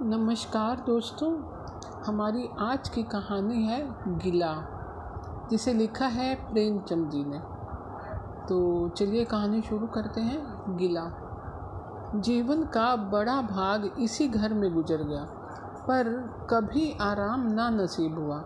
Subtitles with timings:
[0.00, 1.30] नमस्कार दोस्तों,
[2.04, 4.52] हमारी आज की कहानी है गिला,
[5.50, 7.38] जिसे लिखा है प्रेमचंद जी ने।
[8.48, 11.04] तो चलिए कहानी शुरू करते हैं, गिला।
[12.20, 15.24] जीवन का बड़ा भाग इसी घर में गुजर गया,
[15.88, 16.08] पर
[16.50, 18.44] कभी आराम ना नसीब हुआ।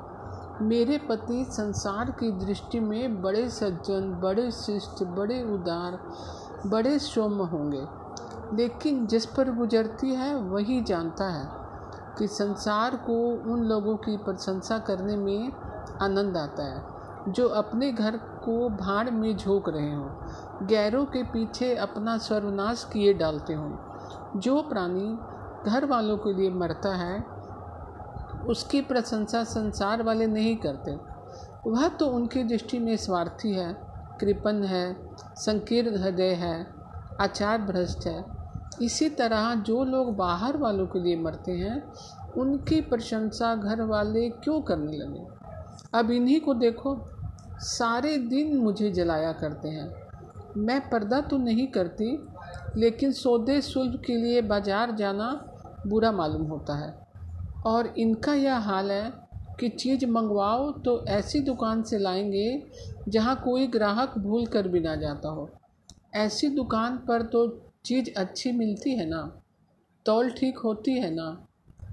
[0.63, 5.99] मेरे पति संसार की दृष्टि में बड़े सज्जन, बड़े शिष्ट, बड़े उदार,
[6.67, 8.06] बड़े सौम्य होंगे।
[8.55, 11.49] लेकिन जिस पर गुजरती है, वही जानता है
[12.19, 15.53] कि संसार को उन लोगों की प्रशंसा करने में
[16.03, 16.85] आनंद आता है,
[17.33, 20.11] जो अपने घर को भाड़ में झोंक रहे हों।
[20.67, 23.77] गैरों के पीछे अपना सर्वनाश किए डालते हों।
[24.37, 25.19] जो प्राणी
[25.71, 27.25] घर वालों के लिए मरता है,
[28.47, 30.99] उसकी प्रशंसा संसार वाले नहीं करते।
[31.71, 33.87] वह तो उनकी दृष्टि में स्वार्थी है,
[34.21, 36.75] कृपण है, संकीर्ण हृदय है,
[37.21, 38.36] आचार भ्रष्ट है।
[38.83, 41.93] इसी तरह जो लोग बाहर वालों के लिए मरते हैं,
[42.37, 45.27] उनकी प्रशंसा घर वाले क्यों करने लगे?
[45.95, 47.07] अब इन्हीं को देखो,
[47.59, 49.95] सारे दिन मुझे जलाया करते हैं।
[50.57, 52.29] मैं पर्दा तो नहीं करती,
[52.77, 55.53] लेकिन सौदे सुल्भ के लिए बाज़ार जाना
[55.87, 57.07] बुरा मालूम होता है।
[57.67, 59.13] और इनका यह हाल है
[59.61, 62.63] कि चीज़ मंगवाओ तो ऐसी दुकान से लाएँगे,
[63.09, 65.51] जहाँ कोई ग्राहक भूल कर भी ना जाता हो।
[66.15, 69.23] ऐसी दुकान पर तो चीज़ अच्छी मिलती है ना,
[70.07, 71.47] तौल ठीक होती है ना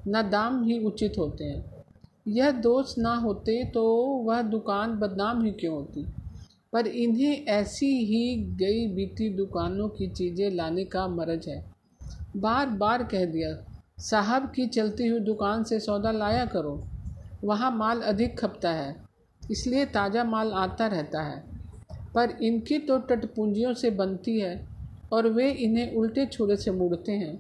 [0.08, 1.86] ना दाम ही उचित होते हैं।
[2.28, 3.84] यह दोष ना होते तो
[4.26, 6.06] वह दुकान बदनाम ही क्यों होती?
[6.74, 11.64] पर इन्हें ऐसी ही गई बीती दुकानों की चीज़ें लाने का मरज है।
[12.38, 13.56] बार बार कह दिया,
[14.02, 16.84] साहब की चलती हुई दुकान से सौदा लाया करो,
[17.44, 18.96] वहाँ माल अधिक खपता है,
[19.42, 21.44] इसलिए ताज़ा माल आता रहता है।
[22.16, 24.56] पर इनकी तो टटपूंजियों से बनती है
[25.14, 27.38] और वे इन्हें उल्टे छुरे से मुड़ते हैं।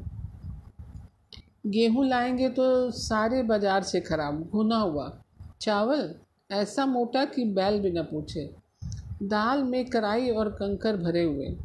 [1.68, 5.12] गेहूँ लाएँगे तो सारे बाज़ार से खराब, भुना हुआ।
[5.62, 6.14] चावल?
[6.52, 8.50] ऐसा मोटा कि बैल भी न पूछे।
[9.24, 11.56] दाल में कढ़ाई और कंकर भरे हुए।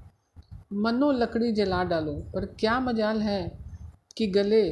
[0.74, 3.40] मनो लकड़ी जला डालो, पर क्या मजाल है
[4.16, 4.62] कि गले।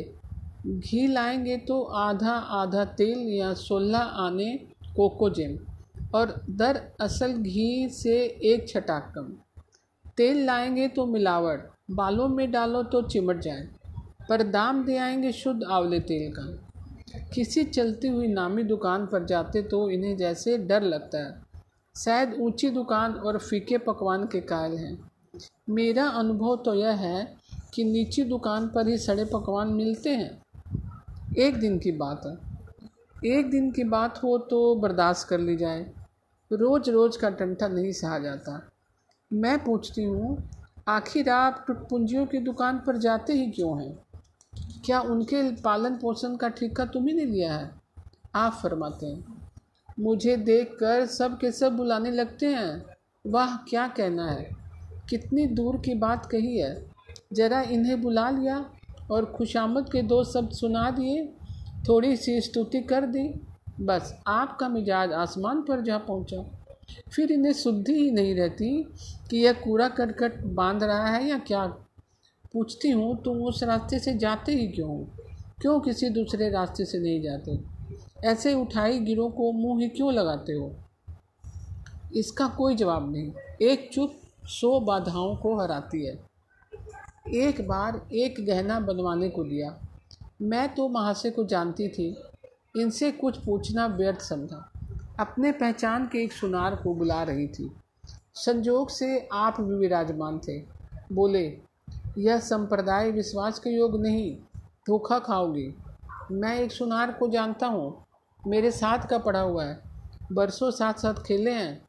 [0.67, 4.53] घी लाएँगे तो आधा आधा तेल या सोलह आने
[4.97, 5.57] कोकोजेम
[6.15, 9.33] और दर असल घी से एक छटाक कम।
[10.17, 13.69] तेल लाएँगे तो मिलावट, बालों में डालो तो चिमट जाए,
[14.29, 16.67] पर दाम दे आएँगे शुद्ध आंवले तेल का।
[17.35, 21.43] किसी चलती हुई नामी दुकान पर जाते तो इन्हें जैसे डर लगता है।
[21.97, 25.11] शायद ऊँची दुकान और फीके पकवान के कायल हैं।
[25.71, 27.37] मेरा अनुभव तो यह है
[27.75, 30.43] कि नीची दुकान पर ही सड़े पकवान मिलते हैं।
[31.39, 32.57] एक दिन की बात है।
[33.35, 35.93] एक दिन की बात हो तो बर्दाश्त कर ली जाए।
[36.53, 38.71] रोज़ रोज़ का टंटा नहीं सहा जाता।
[39.31, 40.37] मैं पूछती हूँ,
[40.89, 43.97] आखिर आप टुटपुंजियों की दुकान पर जाते ही क्यों हैं?
[44.85, 47.71] क्या उनके पालन पोषण का ठेका तुम्ही ने लिया है?
[48.35, 49.25] आप फरमाते हैं,
[50.01, 52.85] मुझे देखकर सब के सब बुलाने लगते हैं।
[53.25, 54.49] वाह, क्या कहना है?
[55.11, 56.75] कितनी दूर की बात कही है।
[57.33, 58.65] ज़रा इन्हें बुला लिया
[59.11, 61.27] और खुशामद के दो शब्द सुना दिए,
[61.89, 63.29] थोड़ी सी स्तुति कर दी।
[63.81, 66.45] बस आपका मिजाज आसमान पर जा पहुँचा।
[67.15, 68.83] फिर इन्हें शुद्धि ही नहीं रहती
[69.31, 71.67] कि यह कूड़ा करकट बाँध रहा है या क्या?
[72.53, 75.05] पूछती हूँ, तुम उस रास्ते से जाते ही क्यों?
[75.61, 77.59] क्यों किसी दूसरे रास्ते से नहीं जाते?
[78.25, 80.77] ऐसे उठाई गिरों को मुँह ही क्यों लगाते हो?
[82.17, 83.33] इसका कोई जवाब नहीं।
[83.63, 84.15] एक चुप
[84.45, 86.21] सौ बाधाओं को हराती है।
[87.35, 89.81] एक बार एक गहना बनवाने को दिया
[90.43, 92.17] मैं तो महाशय को जानती थी।
[92.79, 94.73] इनसे कुछ पूछना व्यर्थ समझा।
[95.21, 97.71] अपने पहचान के एक सुनार को बुला रही थी।
[98.35, 100.59] संजोग से आप भी विराजमान थे।
[101.13, 101.61] बोले,
[102.19, 104.37] यह संप्रदाय विश्वास के योग नहीं,
[104.87, 105.75] धोखा खाओगी।
[106.33, 108.05] मैं एक सुनार को जानता हूँ।
[108.47, 109.83] मेरे साथ का पढ़ा हुआ है।
[110.33, 111.89] बरसों साथ साथ खेले हैं।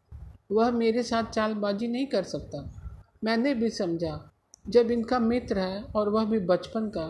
[0.51, 2.81] वह मेरे साथ चालबाजी नहीं कर सकता।
[3.23, 4.31] मैंने भी समझा,
[4.67, 7.09] जब इनका मित्र है और वह भी बचपन का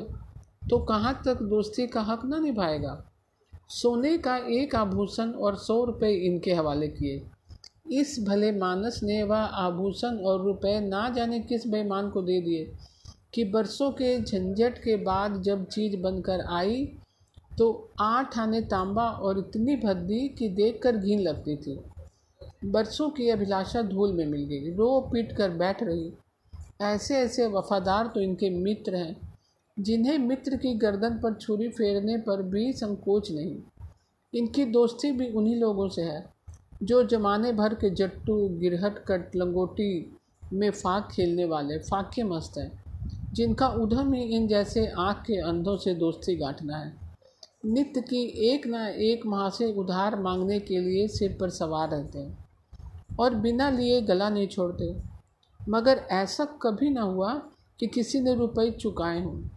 [0.70, 3.04] तो कहाँ तक दोस्ती का हक ना निभाएगा?
[3.69, 7.22] सोने का एक आभूषण और सौ रुपये इनके हवाले किए।
[7.92, 12.72] इस भले मानस ने वह आभूषण और रुपए ना जाने किस बेईमान को दे दिए,
[13.34, 16.86] कि बरसों के झंझट के बाद जब चीज़ बनकर आई
[17.58, 21.80] तो आठ आने तांबा और इतनी भद्दी कि देखकर घीन लगती थी।
[22.66, 26.12] बरसों की अभिलाषा धूल में मिल गई। रो पीट कर बैठ रही।
[26.81, 29.26] ऐसे ऐसे वफादार तो इनके मित्र हैं।
[29.79, 33.57] जिन्हें मित्र की गर्दन पर छुरी फेरने पर भी संकोच नहीं।
[34.33, 36.25] इनकी दोस्ती भी उन्हीं लोगों से है,
[36.83, 40.18] जो जमाने भर के जट्टू, गिरहट, कट, लंगोटी
[40.53, 42.83] में फाक खेलने वाले, फाके मस्त हैं,
[43.33, 46.94] जिनका उधम ही इन जैसे आँख के अंधों से दोस्ती गांठना है।
[47.65, 52.19] नित्य की एक न एक माह से उधार मांगने के लिए सिर पर सवार रहते
[52.19, 52.47] हैं,
[53.19, 54.95] और बिना लिए गला नहीं छोड़ते।
[55.69, 57.33] मगर ऐसा कभी ना हुआ
[57.79, 59.56] कि किसी ने रुपए चुकाए हों।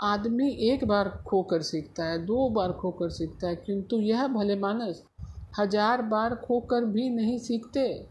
[0.00, 5.02] आदमी एक बार खोकर सीखता है, दो बार खोकर सीखता है, किंतु यह भले मानस
[5.58, 8.06] हज़ार बार खोकर भी नहीं सीखते।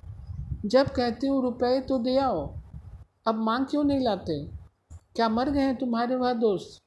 [0.66, 2.42] जब कहती हूँ, रुपए तो दे आओ,
[3.28, 4.44] अब मांग क्यों नहीं लाते?
[5.16, 6.82] क्या मर गए हैं तुम्हारे वह दोस्त?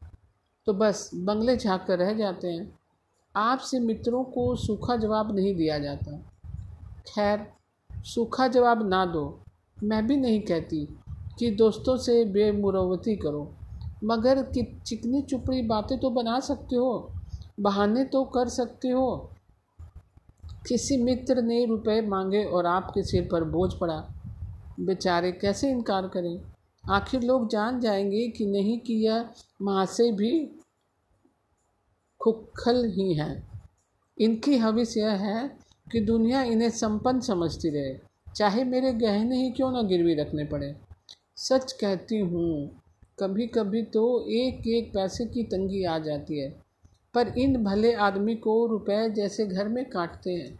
[0.67, 2.79] तो बस बंगले झाँक कर रह जाते हैं।
[3.37, 6.17] आपसे मित्रों को सूखा जवाब नहीं दिया जाता।
[7.07, 7.47] खैर,
[7.91, 9.25] सूखा जवाब ना दो।
[9.83, 10.87] मैं भी नहीं कहती
[11.39, 13.43] कि दोस्तों से बेमुरवती करो।
[14.05, 17.13] मगर कि चिकनी चुपड़ी बातें तो बना सकते हो,
[17.61, 19.31] बहाने तो कर सकते हो।
[20.69, 24.09] किसी मित्र ने रुपए मांगे और आपके सिर पर बोझ पड़ा।
[24.81, 26.41] बेचारे कैसे इनकार करें?
[26.91, 29.31] आखिर लोग जान जाएँगे कि नहीं कि यह
[29.63, 30.61] महाशय भी
[32.21, 33.63] खुखल ही हैं।
[34.19, 35.59] इनकी हविस यह है
[35.93, 37.99] कि दुनिया इन्हें संपन्न समझती रहे।
[38.37, 40.77] चाहे मेरे गहने ही क्यों ना गिरवी रखने पड़े।
[41.37, 42.80] सच कहती हूँ
[43.21, 46.63] कभी कभी तो एक एक पैसे की तंगी आ जाती है।
[47.15, 50.59] पर इन भले आदमी को रुपए जैसे घर में काटते हैं।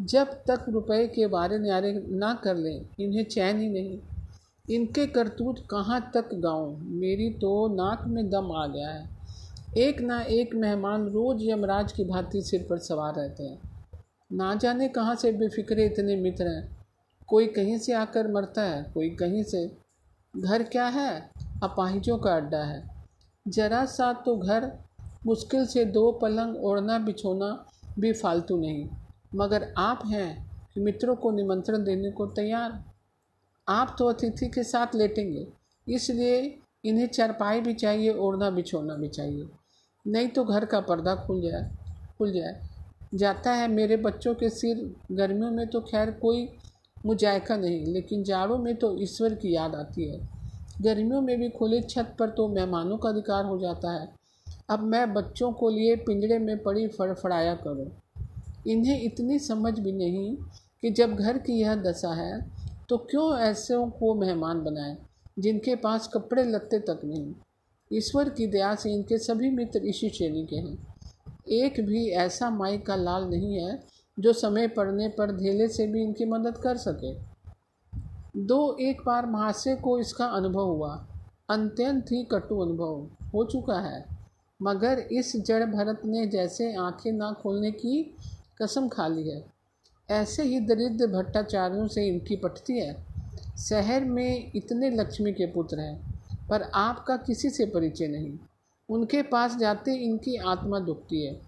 [0.00, 3.98] जब तक रुपए के बारे न्यारे ना कर लें, इन्हें चैन ही नहीं।
[4.70, 6.80] इनके करतूत कहाँ तक गाऊँ?
[6.80, 9.08] मेरी तो नाक में दम आ गया है।
[9.78, 13.58] एक ना एक मेहमान रोज़ यमराज की भांति सिर पर सवार रहते हैं।
[14.32, 16.76] ना जाने कहाँ से बेफिक्रे इतने मित्र हैं।
[17.26, 19.70] कोई कहीं से आकर मरता है, कोई कहीं से।
[20.36, 21.30] घर क्या है?
[21.62, 22.82] अपाहिजों का अड्डा है।
[23.46, 24.70] जरा सा तो घर,
[25.26, 27.66] मुश्किल से दो पलंग ओढ़ना, बिछोना
[27.98, 28.88] भी फालतू नहीं।
[29.34, 32.82] मगर आप हैं मित्रों को निमंत्रण देने को तैयार।
[33.68, 35.46] आप तो अतिथि के साथ लेटेंगे,
[35.86, 39.48] इसलिए इन्हें चरपाई भी चाहिए, ओढ़ना, बिछोना भी चाहिए।
[40.06, 41.70] नहीं तो घर का पर्दा खुल जाए
[42.18, 42.60] खुल जाए।
[43.14, 46.48] जाता है मेरे बच्चों के सिर, गर्मियों में तो खैर कोई
[47.06, 50.33] मुजायका नहीं, लेकिन जाड़ों में तो ईश्वर की याद आती है।
[50.82, 54.08] गर्मियों में भी खुली छत पर तो मेहमानों का अधिकार हो जाता है।
[54.70, 57.90] अब मैं बच्चों को लिए पिंजड़े में पड़ी फड़फड़ाया करूँ।
[58.68, 60.36] इन्हें इतनी समझ भी नहीं
[60.82, 62.40] कि जब घर की यह दशा है
[62.88, 64.96] तो क्यों ऐसे को मेहमान बनाए,
[65.38, 67.32] जिनके पास कपड़े लत्ते तक नहीं?
[67.90, 70.76] ईश्वर की दया से इनके सभी मित्र इसी श्रेणी के हैं।
[71.52, 73.78] एक भी ऐसा माई का लाल नहीं है,
[74.18, 77.12] जो समय पड़ने पर धेले से भी इनकी मदद कर सके।
[78.36, 81.06] दो एक बार महाशय को इसका अनुभव हुआ।
[81.50, 84.06] अत्यंत ही कटु अनुभव हो चुका है।
[84.62, 88.16] मगर इस जड़ भरत ने जैसे आँखें ना खोलने की
[88.62, 89.44] कसम खा ली है।
[90.10, 93.04] ऐसे ही दरिद्र भट्टाचार्यों से इनकी पटती है।
[93.58, 98.38] शहर में इतने लक्ष्मी के पुत्र हैं, पर आपका किसी से परिचय नहीं।
[98.88, 101.40] उनके पास जाते इनकी आत्मा दुखती है।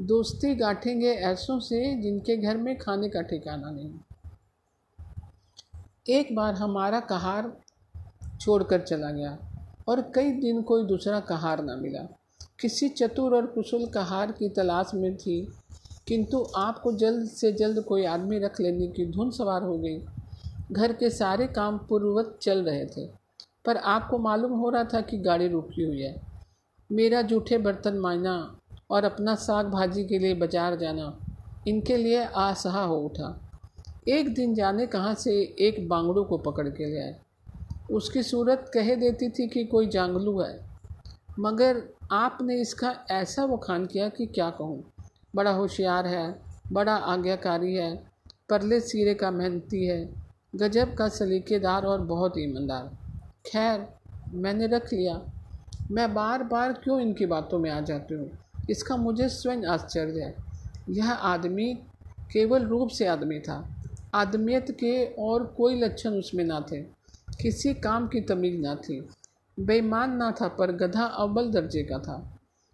[0.00, 3.90] दोस्ती गांठेंगे ऐसों से जिनके घर में खाने का ठिकाना नहीं।
[6.06, 7.50] एक बार हमारा कहार
[8.40, 9.36] छोड़कर चला गया
[9.88, 12.02] और कई दिन कोई दूसरा कहार ना मिला।
[12.60, 15.40] किसी चतुर और कुशल कहार की तलाश में थी,
[16.08, 19.98] किंतु आपको जल्द से जल्द कोई आदमी रख लेने की धुन सवार हो गई।
[20.72, 23.06] घर के सारे काम पूर्ववत चल रहे थे,
[23.64, 26.14] पर आपको मालूम हो रहा था कि गाड़ी रुकी हुई है।
[26.90, 28.36] मेरा जूठे बर्तन मायना
[28.90, 31.12] और अपना साग भाजी के लिए बाज़ार जाना
[31.68, 33.32] इनके लिए असहा हो उठा।
[34.08, 37.16] एक दिन जाने कहाँ से एक बांगड़ू को पकड़ के ले आए।
[37.90, 40.60] उसकी सूरत कह देती थी कि कोई जांगलू है।
[41.38, 41.82] मगर
[42.12, 44.84] आपने इसका ऐसा वखान किया कि क्या कहूँ?
[45.34, 48.06] बड़ा होशियार है, बड़ा आज्ञाकारी है,
[48.48, 50.14] परले सीरे का मेहनती है,
[50.56, 52.96] गजब का सलीकेदार और बहुत ईमानदार।
[53.46, 53.88] खैर,
[54.34, 55.22] मैंने रख लिया।
[55.90, 58.30] मैं बार बार क्यों इनकी बातों में आ जाती हूँ?
[58.70, 60.34] इसका मुझे स्वयं आश्चर्य है।
[60.90, 61.74] यह आदमी
[62.32, 63.72] केवल रूप से आदमी था।
[64.16, 66.80] आदमियत के और कोई लक्षण उसमें ना थे।
[67.40, 69.00] किसी काम की तमीज़ ना थी।
[69.58, 72.16] बेईमान ना था, पर गधा अव्वल दर्जे का था।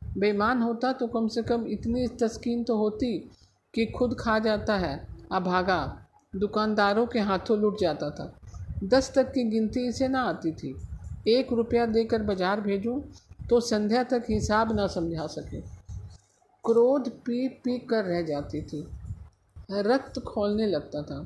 [0.02, 3.16] बेईमान होता तो कम से कम इतनी तस्कीन तो होती
[3.74, 4.94] कि खुद खा जाता है।
[5.32, 5.80] अभागा
[6.32, 8.32] दुकानदारों के हाथों लुट जाता था।
[8.84, 10.74] दस तक की गिनती इसे ना आती थी।
[11.28, 13.00] एक रुपया देकर बाज़ार भेजूं
[13.48, 15.60] तो संध्या तक हिसाब ना समझा सके।
[16.64, 18.86] क्रोध पी पी कर रह जाती थी।
[19.70, 21.24] रक्त खोलने लगता था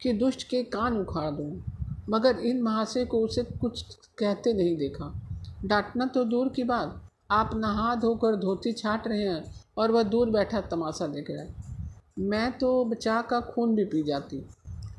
[0.00, 1.62] कि दुष्ट के कान उखाड़ दूँ,
[2.10, 3.82] मगर इन महाशय को उसे कुछ
[4.18, 5.12] कहते नहीं देखा।
[5.64, 9.42] डांटना तो दूर की बात, आप नहा धोकर धोती छाट रहे हैं
[9.78, 11.54] और वह दूर बैठा तमाशा देख रहा है।
[12.20, 14.44] मैं तो बचा का खून भी पी जाती,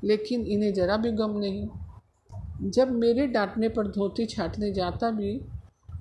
[0.04, 5.40] लेकिन इन्हें ज़रा भी गम नहीं। जब मेरे डांटने पर धोती छाटने जाता भी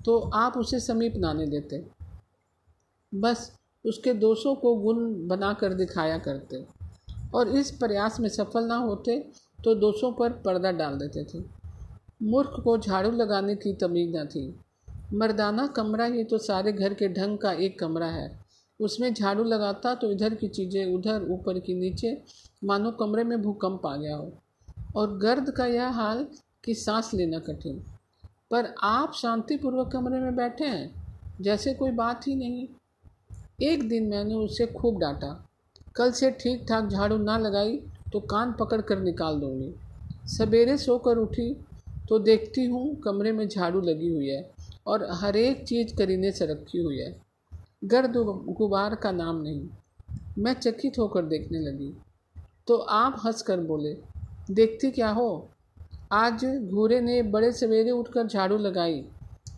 [0.05, 1.85] तो आप उसे समीप नाने देते।
[3.13, 3.51] बस
[3.85, 6.65] उसके दोषों को गुण बनाकर दिखाया करते।
[7.35, 9.19] और इस प्रयास में सफल ना होते
[9.59, 11.45] तो दोषों पर पर्दा डाल देते थे।
[12.23, 14.55] मूर्ख को झाड़ू लगाने की तमीज न थी।
[15.15, 18.31] मर्दाना कमरा ही तो सारे घर के ढंग का एक कमरा है।
[18.81, 22.23] उसमें झाड़ू लगाता तो इधर की चीज़ें उधर, ऊपर की नीचे,
[22.65, 24.33] मानो कमरे में भूकंप आ गया हो।
[24.97, 26.27] और गर्द का यह हाल
[26.65, 27.83] कि सांस लेना कठिन।
[28.51, 31.05] पर आप शांतिपूर्वक कमरे में बैठे हैं,
[31.41, 32.67] जैसे कोई बात ही नहीं।
[33.59, 35.29] एक दिन मैंने उसे खूब डांटा।
[35.97, 37.77] कल से ठीक ठाक झाड़ू ना लगाई
[38.13, 39.73] तो कान पकड़ कर निकाल दूँगी
[40.29, 41.53] सवेरे सोकर उठी
[42.09, 44.51] तो देखती हूँ कमरे में झाड़ू लगी हुई है
[44.87, 47.15] और हर एक चीज़ करीने से रखी हुई है।
[47.85, 48.17] गर्द
[48.57, 49.69] गुबार का नाम नहीं,
[50.39, 51.93] मैं चकित होकर देखने लगी।
[52.69, 53.97] तो आप हंस कर बोले,
[54.51, 55.49] देखती क्या हो?
[56.13, 59.05] आज घूरे ने बड़े सवेरे उठकर झाड़ू लगाई।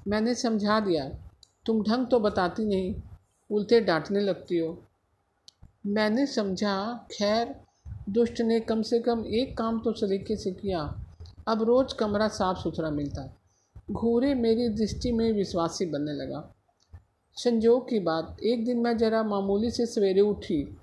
[0.08, 1.08] मैंने समझा दिया,
[1.66, 2.94] तुम ढंग तो बताती नहीं
[3.50, 4.82] उल्टे डांटने लगती हो।
[5.86, 7.56] मैंने समझा, खैर,
[8.08, 11.00] दुष्ट ने कम से कम एक काम तो सलीके से किया।
[11.48, 13.36] अब रोज़ कमरा साफ़ सुथरा मिलता
[13.90, 16.54] घूरे मेरी दृष्टि में विश्वासी बनने लगा।
[17.34, 20.76] संजोग की बात, एक दिन मैं ज़रा मामूली से सवेरे उठी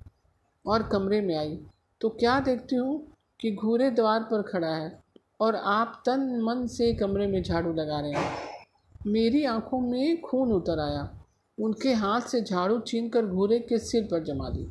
[0.66, 1.58] और कमरे में आई।
[2.00, 5.02] तो क्या देखती हूँ कि घूरे द्वार पर खड़ा है
[5.40, 8.38] और आप तन मन से कमरे में झाड़ू लगा रहे हैं।
[9.06, 11.21] मेरी आँखों में खून उतर आया।
[11.58, 14.66] उनके हाथ से झाड़ू छीन कर घूरे के सिर पर जमा दी।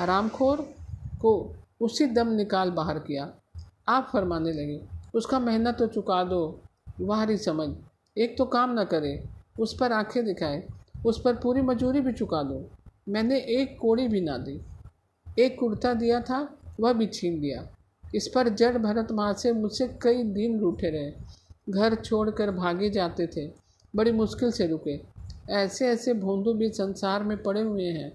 [0.00, 0.60] हरामखोर
[1.20, 3.34] को उसी दम निकाल बाहर किया।
[3.88, 4.80] आप फरमाने लगे,
[5.14, 6.60] उसका मेहनत तो चुका दो
[7.00, 7.76] बाहरी समझ।
[8.18, 9.24] एक तो काम न करे,
[9.60, 10.68] उस पर आँखें दिखाए,
[11.06, 12.70] उस पर पूरी मजूरी भी चुका दो।
[13.08, 14.60] मैंने एक कोड़ी भी ना दी।
[15.38, 17.68] एक कुर्ता दिया था, वह भी छीन दिया
[18.14, 21.12] इस पर जड़ भरत माँ से मुझसे कई दिन रूठे रहे।
[21.68, 23.52] घर छोड़कर भागे जाते थे,
[23.96, 25.13] बड़ी मुश्किल से रुके।
[25.52, 28.12] ऐसे ऐसे भोंदू भी संसार में पड़े हुए हैं।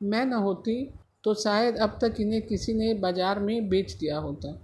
[0.00, 0.84] मैं न होती
[1.24, 4.58] तो शायद अब तक इन्हें किसी ने बाज़ार में बेच दिया होता।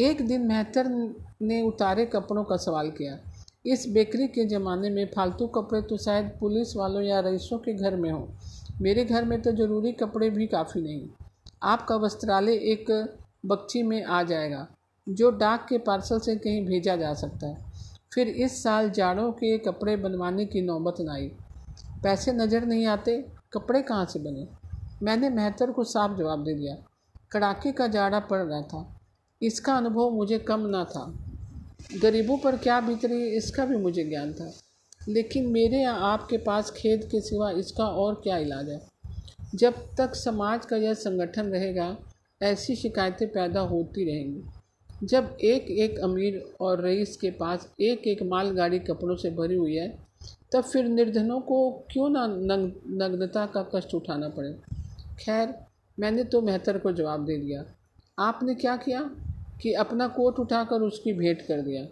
[0.00, 0.88] एक दिन मेहतर
[1.42, 3.18] ने उतारे कपड़ों का सवाल किया।
[3.66, 7.96] इस बेकरी के ज़माने में फालतू कपड़े तो शायद पुलिस वालों या रईसों के घर
[7.96, 8.28] में हो।
[8.80, 11.08] मेरे घर में तो ज़रूरी कपड़े भी काफ़ी नहीं।
[11.62, 12.90] आपका वस्त्रालय एक
[13.46, 14.66] बक्ची में आ जाएगा,
[15.06, 17.67] जो डाक के पार्सल से कहीं भेजा जा सकता है।
[18.14, 21.30] फिर इस साल जाड़ों के कपड़े बनवाने की नौबत न आई।
[22.02, 24.48] पैसे नज़र नहीं आते, कपड़े कहाँ से बने?
[25.02, 26.76] मैंने मेहतर को साफ़ जवाब दे दिया।
[27.32, 29.00] कड़ाके का जाड़ा पड़ रहा था।
[29.42, 31.18] इसका अनुभव मुझे कम ना था।
[32.02, 34.52] गरीबों पर क्या बीत रही इसका भी मुझे ज्ञान था।
[35.08, 38.80] लेकिन मेरे या आपके पास खेद के सिवा इसका और क्या इलाज है?
[39.54, 41.96] जब तक समाज का यह संगठन रहेगा,
[42.42, 44.42] ऐसी शिकायतें पैदा होती रहेंगी।
[45.04, 49.74] जब एक एक अमीर और रईस के पास एक एक मालगाड़ी कपड़ों से भरी हुई
[49.74, 49.88] है
[50.52, 54.52] तब फिर निर्धनों को क्यों ना नग, नग्नता का कष्ट उठाना पड़े?
[55.20, 55.54] खैर
[56.00, 57.64] मैंने तो मेहतर को जवाब दे दिया।
[58.18, 59.10] आपने क्या किया
[59.62, 61.86] कि अपना कोट उठाकर उसकी भेंट कर दिया?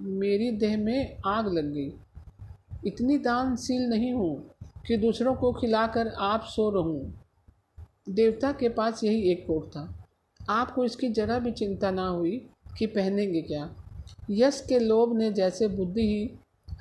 [0.00, 1.92] मेरी देह में आग लग गई।
[2.86, 4.50] इतनी दानशील नहीं हूँ
[4.86, 7.24] कि दूसरों को खिलाकर आप सो रहूँ।
[8.08, 10.05] देवता के पास यही एक कोट था।
[10.50, 12.36] आपको इसकी जरा भी चिंता ना हुई
[12.78, 13.68] कि पहनेंगे क्या।
[14.30, 16.30] यश के लोभ ने जैसे बुद्धि ही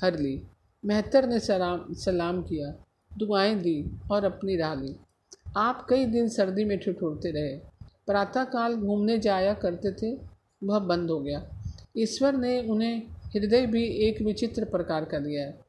[0.01, 0.41] हर ली,
[0.83, 2.73] मेहतर ने सलाम सलाम किया,
[3.11, 4.95] दुआएँ दी और अपनी राह ली।
[5.57, 7.57] आप कई दिन सर्दी में ठिठुरते रहे,
[8.07, 10.17] प्रातःकाल घूमने जाया करते थे,
[10.63, 11.43] वह बंद हो गया।
[11.97, 13.01] ईश्वर ने उन्हें
[13.35, 15.59] हृदय भी एक विचित्र प्रकार का दिया है।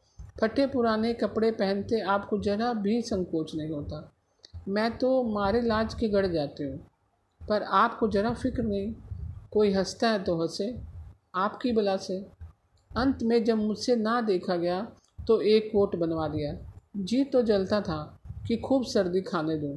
[0.40, 4.12] फटे पुराने कपड़े पहनते आपको जरा भी संकोच नहीं होता।
[4.68, 6.78] मैं तो मारे लाज के गड़ जाती हूँ।
[7.48, 8.92] पर आपको जरा फ़िक्र नहीं,
[9.52, 10.74] कोई हंसता है तो हंसे।
[11.34, 12.18] आपकी बला से।
[12.90, 14.80] अंत में जब मुझसे ना देखा गया
[15.18, 16.56] तो एक कोट बनवा दिया।
[16.96, 17.98] जी तो जलता था
[18.46, 19.76] कि खूब सर्दी खाने दूँ,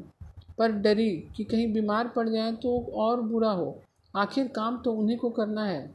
[0.57, 3.81] पर डरी कि कहीं बीमार पड़ जाए तो और बुरा हो।
[4.13, 5.89] आखिर काम तो उन्हीं को करना है।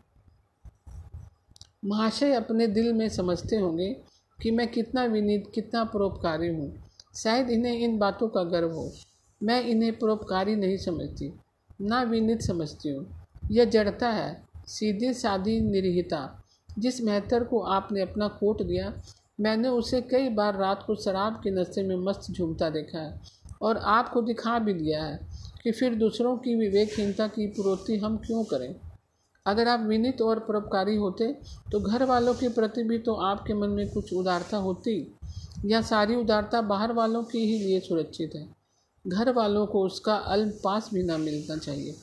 [1.85, 3.89] महाशय अपने दिल में समझते होंगे
[4.39, 6.73] कि मैं कितना विनीत, कितना परोपकारी हूँ।
[7.15, 8.91] शायद इन्हें इन बातों का गर्व हो।
[9.41, 11.33] मैं इन्हें परोपकारी नहीं समझती।
[11.81, 13.07] ना विनीत समझती हूँ।
[13.51, 16.45] यह जड़ता है, सीधी सादी निरहिता,
[16.79, 18.93] जिस मेहतर को आपने अपना कोट दिया,
[19.41, 23.21] मैंने उसे कई बार रात को शराब के नशे में मस्त झूमता देखा है
[23.63, 25.19] और आपको दिखा भी दिया है
[25.63, 28.75] कि फिर दूसरों की विवेकहीनता की पूर्ति हम क्यों करें?
[29.47, 31.33] अगर आप विनित और परोपकारी होते
[31.73, 34.97] तो घर वालों के प्रति भी तो आपके मन में कुछ उदारता होती
[35.67, 38.47] या सारी उदारता बाहर वालों के ही लिए सुरक्षित है।
[39.05, 41.95] घर वालों को उसका अल्प पास भी ना मिलना चाहिए।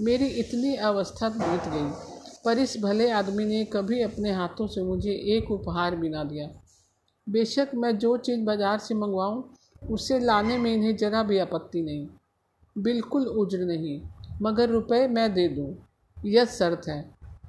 [0.00, 1.90] मेरी इतनी अवस्था बीत गई,
[2.44, 6.48] पर इस भले आदमी ने कभी अपने हाथों से मुझे एक उपहार भी ना दिया।
[7.26, 9.42] बेशक मैं जो चीज़ बाज़ार से मंगवाऊँ,
[9.90, 12.06] उसे लाने में इन्हें ज़रा भी आपत्ति नहीं।
[12.76, 14.00] बिल्कुल उज्र नहीं,
[14.42, 15.74] मगर रुपए मैं दे दूँ,
[16.16, 16.98] यह शर्त है।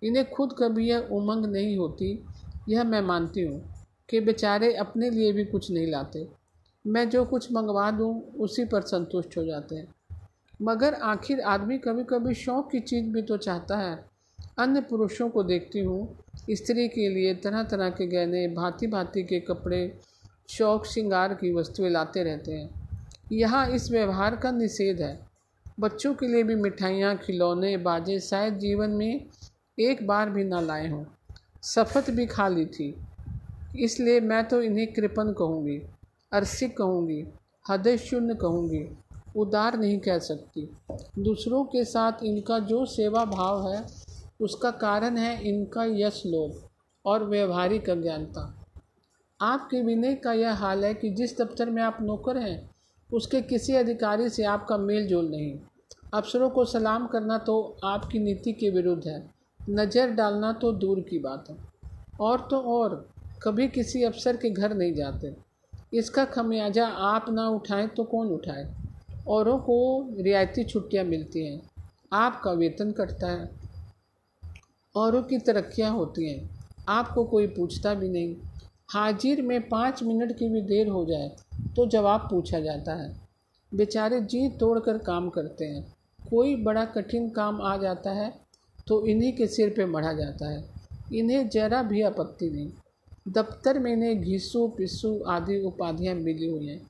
[0.03, 2.12] इन्हें खुद कभी यह उमंग नहीं होती,
[2.69, 3.62] यह मैं मानती हूँ
[4.10, 6.27] कि बेचारे अपने लिए भी कुछ नहीं लाते।
[6.89, 9.88] मैं जो कुछ मंगवा दूँ, उसी पर संतुष्ट हो जाते हैं।
[10.62, 14.05] मगर आखिर आदमी कभी कभी शौक़ की चीज़ भी तो चाहता है।
[14.60, 16.17] अन्य पुरुषों को देखती हूँ,
[16.51, 20.00] स्त्री के लिए तरह तरह के गहने भांति भांति के कपड़े,
[20.50, 22.69] शौक श्रृंगार की वस्तुएँ लाते रहते हैं।
[23.31, 25.19] यहाँ इस व्यवहार का निषेध है।
[25.79, 29.25] बच्चों के लिए भी मिठाइयाँ, खिलौने, बाजे शायद जीवन में
[29.79, 31.05] एक बार भी ना लाए हों।
[31.62, 32.96] सफ़त भी खा ली थी।
[33.79, 35.81] इसलिए मैं तो इन्हें कृपन कहूँगी।
[36.31, 37.25] अरसिक कहूँगी,
[37.69, 38.98] हृदय शून्य कहूँगी,
[39.36, 40.69] उदार नहीं कह सकती।
[41.19, 43.86] दूसरों के साथ इनका जो सेवा भाव है,
[44.41, 46.69] उसका कारण है इनका यश लोभ
[47.05, 48.65] और व्यवहारिक अज्ञानता।
[49.41, 52.71] आपके विनय का यह हाल है कि जिस दफ्तर में आप नौकर हैं,
[53.13, 55.59] उसके किसी अधिकारी से आपका मेल जोल नहीं।
[56.13, 59.31] अफसरों को सलाम करना तो आपकी नीति के विरुद्ध है।
[59.69, 61.57] नज़र डालना तो दूर की बात है।
[62.21, 63.09] और तो और,
[63.43, 65.49] कभी किसी अफसर के घर नहीं जाते।
[65.93, 68.67] इसका खमियाजा आप ना उठाएँ तो कौन उठाए?
[69.27, 69.77] औरों को
[70.19, 71.62] रियायती छुट्टियाँ मिलती हैं।
[72.13, 73.50] आपका वेतन कटता है।
[74.96, 76.50] औरों की तरक्कियाँ होती हैं।
[76.89, 78.36] आपको कोई पूछता भी नहीं।
[78.89, 81.29] हाजिर में पाँच मिनट की भी देर हो जाए
[81.75, 83.13] तो जवाब पूछा जाता है।
[83.72, 85.84] बेचारे जी तोड़ कर काम करते हैं।
[86.29, 88.34] कोई बड़ा कठिन काम आ जाता है
[88.88, 90.63] तो इन्हीं के सिर पे मढ़ा जाता है।
[91.13, 92.72] इन्हें जरा भी आपत्ति नहीं।
[93.29, 96.89] दफ्तर में इन्हें घीसू पिस्सू आदि उपाधियाँ मिली हुई हैं।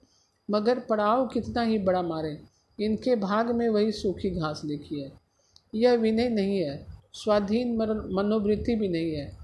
[0.52, 2.42] मगर पड़ाव कितना ही बड़ा मारे,
[2.80, 5.12] इनके भाग में वही सूखी घास लिखी है।
[5.76, 7.78] यह विनय नहीं है। स्वाधीन
[8.14, 9.38] मनोवृत्ति भी नहीं है।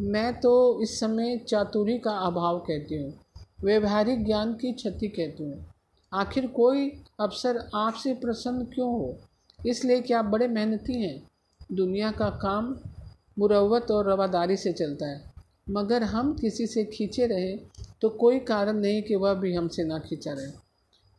[0.00, 3.14] मैं तो इस समय चातुरी का अभाव कहती हूँ।
[3.64, 5.66] व्यवहारिक ज्ञान की क्षति कहती हूँ।
[6.14, 9.18] आखिर कोई अफसर आपसे प्रसन्न क्यों हो?
[9.66, 11.28] इसलिए कि आप बड़े मेहनती हैं?
[11.72, 12.76] दुनिया का काम
[13.38, 15.33] मुरवत और रवादारी से चलता है।
[15.66, 17.56] मगर हम किसी से खींचे रहे
[18.00, 20.50] तो कोई कारण नहीं कि वह भी हमसे ना खींचा रहे।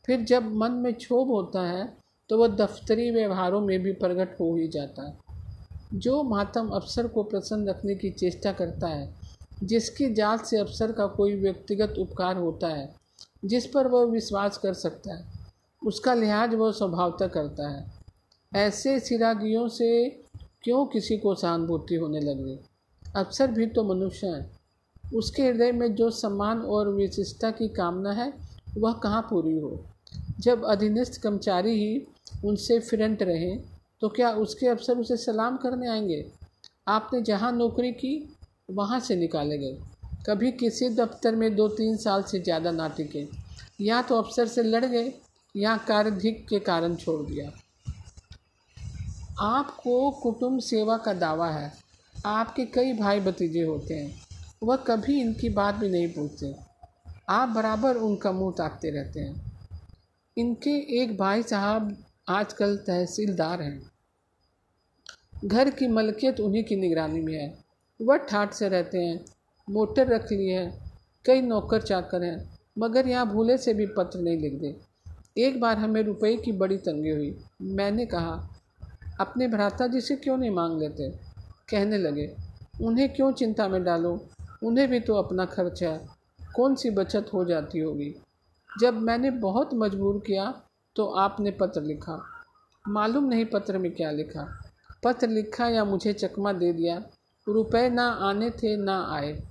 [0.05, 1.85] फिर जब मन में क्षोभ होता है
[2.29, 5.17] तो वह दफ्तरी व्यवहारों में भी प्रकट हो ही जाता है।
[5.93, 9.13] जो मातम अफसर को प्रसन्न रखने की चेष्टा करता है,
[9.63, 12.95] जिसकी जात से अफसर का कोई व्यक्तिगत उपकार होता है,
[13.45, 15.25] जिस पर वह विश्वास कर सकता है,
[15.81, 17.85] उसका लिहाज वह स्वभावतः करता है।
[18.55, 20.09] ऐसे सिरागियों से
[20.63, 22.57] क्यों किसी को सहानुभूति होने लग गई?
[23.15, 24.51] अफसर भी तो मनुष्य हैं।
[25.13, 28.31] उसके हृदय में जो सम्मान और विशिष्टता की कामना है,
[28.77, 29.85] वह कहाँ पूरी हो?
[30.39, 32.05] जब अधीनस्थ कर्मचारी ही
[32.45, 33.55] उनसे फिरंट रहे
[34.01, 36.25] तो क्या उसके अफसर उसे सलाम करने आएँगे?
[36.87, 38.35] आपने जहाँ नौकरी की,
[38.71, 39.77] वहाँ से निकाले गए।
[40.27, 43.27] कभी किसी दफ्तर में दो तीन साल से ज़्यादा ना टिके।
[43.81, 45.13] या तो अफसर से लड़ गए,
[45.55, 47.49] या कार्यधिक के कारण छोड़ दिया।
[49.41, 51.84] आपको कुटुंब सेवा का दावा है।
[52.25, 54.21] आपके कई भाई भतीजे होते हैं।
[54.63, 56.55] वह कभी इनकी बात भी नहीं पूछते।
[57.29, 59.59] आप बराबर उनका मुँह ताकते रहते हैं।
[60.37, 63.91] इनके एक भाई साहब आजकल तहसीलदार हैं।
[65.45, 67.63] घर की मलकियत उन्हीं की निगरानी में है।
[68.01, 69.25] वह ठाट से रहते हैं,
[69.69, 70.91] मोटर रख ली है,
[71.25, 74.75] कई नौकर चाकर हैं, मगर यहाँ भूले से भी पत्र नहीं लिख दे।
[75.37, 78.61] एक बार हमें रुपए की बड़ी तंगी हुई। मैंने कहा,
[79.19, 81.24] अपने भ्राता जी से क्यों नहीं मांग लेते?
[81.69, 82.35] कहने लगे,
[82.81, 84.19] उन्हें क्यों चिंता में डालो?
[84.63, 85.83] उन्हें भी तो अपना खर्च,
[86.55, 88.13] कौन सी बचत हो जाती होगी?
[88.79, 90.61] जब मैंने बहुत मजबूर किया
[90.95, 92.21] तो आपने पत्र लिखा।
[92.85, 94.43] मालूम नहीं पत्र में क्या लिखा।
[95.03, 96.97] पत्र लिखा या मुझे चकमा दे दिया।
[97.47, 99.41] रुपए ना आने थे, ना आए।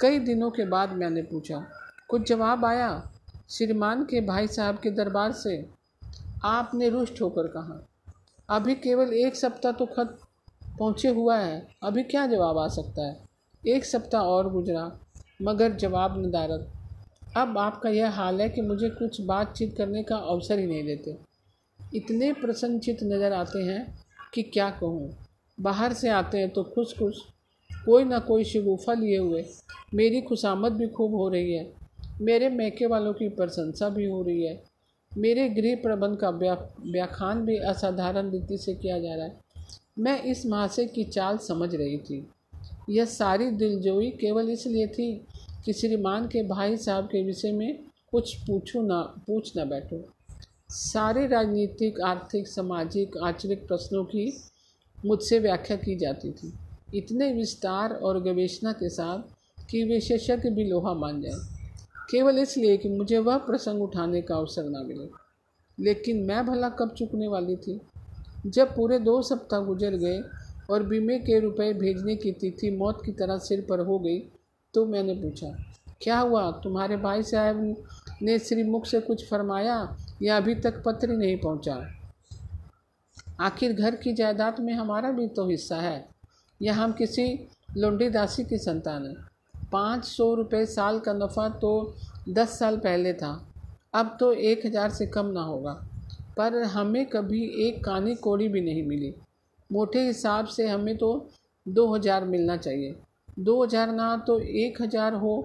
[0.00, 1.64] कई दिनों के बाद मैंने पूछा,
[2.08, 2.90] कुछ जवाब आया?
[3.50, 5.54] श्रीमान के भाई साहब के दरबार से,
[6.44, 7.80] आपने रुष्ट होकर कहा।
[8.48, 10.18] अभी केवल एक सप्ताह तो खत
[10.78, 13.16] पहुँचे हुआ है। अभी क्या जवाब आ सकता है?
[13.62, 14.90] एक सप्ताह और गुजरा,
[15.42, 16.72] मगर जवाब नदारत
[17.36, 21.16] अब आपका यह हाल है कि मुझे कुछ बातचीत करने का अवसर ही नहीं देते।
[21.96, 23.82] इतने प्रसन्नचित नज़र आते हैं
[24.34, 25.10] कि क्या कहूँ।
[25.58, 27.20] बाहर से आते हैं तो खुश खुश
[27.70, 29.44] कोई ना कोई शगुफ़ा लिए हुए।
[29.94, 31.70] मेरी खुशामद भी खूब हो रही है।
[32.20, 34.62] मेरे मैके वालों की प्रशंसा भी हो रही है।
[35.12, 39.40] मेरे गृह प्रबंध का व्याख्यान भी असाधारण रीति से किया जा रहा है।
[39.98, 42.26] मैं इस महाशय की चाल समझ रही थी।
[42.90, 45.26] यह सारी दिलजोई केवल इसलिए थी
[45.64, 50.08] कि श्रीमान के भाई साहब के विषय में कुछ पूछूँ ना, पूछ ना बैठो।
[50.68, 54.36] सारे राजनीतिक, आर्थिक, सामाजिक, आचरिक प्रश्नों की
[55.06, 56.52] मुझसे व्याख्या की जाती थी।
[56.94, 59.18] इतने विस्तार और गवेषणा के साथ
[59.70, 61.40] कि विशेषज्ञ भी लोहा मान जाए।
[62.10, 65.22] केवल इसलिए कि मुझे वह प्रसंग उठाने का अवसर ना मिले।
[65.84, 67.80] लेकिन मैं भला कब चुकने वाली थी?
[68.44, 70.20] जब पूरे दो सप्ताह गुजर गए
[70.70, 74.18] और बीमे के रुपए भेजने की तिथि मौत की तरह सिर पर हो गई
[74.74, 75.48] तो मैंने पूछा,
[76.02, 76.50] क्या हुआ?
[76.62, 77.76] तुम्हारे भाई साहब
[78.22, 81.76] ने श्रीमुख से कुछ फरमाया या अभी तक पत्र नहीं पहुँचा?
[83.40, 86.04] आखिर घर की जायदाद में हमारा भी तो हिस्सा है।
[86.60, 87.24] या हम किसी
[87.76, 89.14] लुंडी दासी की संतान है।
[89.72, 91.72] पाँच सौ रुपये साल का नफ़ा तो
[92.28, 93.30] दस साल पहले था।
[93.94, 95.72] अब तो एक हज़ार से कम ना होगा।
[96.36, 99.14] पर हमें कभी एक कानी कोड़ी भी नहीं मिली।
[99.70, 101.10] मोटे हिसाब से हमें तो
[101.66, 102.94] दो हज़ार मिलना चाहिए।
[103.38, 105.40] दो हज़ार ना तो एक हज़ार हो,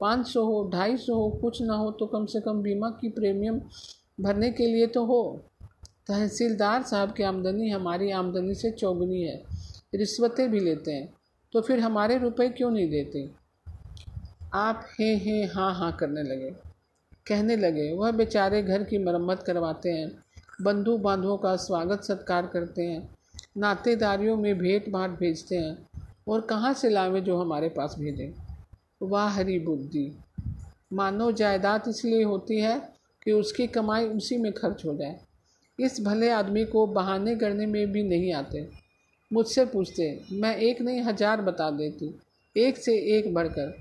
[0.00, 3.08] पाँच सौ हो, ढाई सौ हो, कुछ ना हो तो कम से कम बीमा की
[3.10, 3.60] प्रीमियम
[4.20, 5.22] भरने के लिए तो हो।
[6.08, 9.42] तहसीलदार साहब की आमदनी हमारी आमदनी से चौगुनी है,
[9.94, 11.12] रिश्वतें भी लेते हैं
[11.54, 13.28] तो फिर हमारे रुपए क्यों नहीं देते?
[14.54, 16.50] आप हे हे हाँ हाँ करने लगे,
[17.26, 20.21] कहने लगे, वह बेचारे घर की मरम्मत करवाते हैं।
[20.62, 23.10] बंधु बांधवों का स्वागत सत्कार करते हैं,
[23.56, 25.88] नातेदारियों में भेंट भाट भेजते हैं,
[26.28, 28.32] और कहाँ से लावे जो हमारे पास भेजें?
[29.02, 30.18] वाह, हरी बुद्धि!
[30.92, 32.92] मानो जायदाद इसलिए होती है
[33.24, 35.20] कि उसकी कमाई उसी में खर्च हो जाए।
[35.80, 38.68] इस भले आदमी को बहाने करने में भी नहीं आते।
[39.32, 42.20] मुझसे पूछते, मैं एक नहीं, हज़ार बता देती।
[42.56, 43.76] एक से एक बढ़कर।